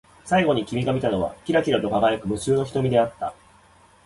[0.25, 3.35] 最後に君が見たのは、きらきらと輝く無数の瞳であった。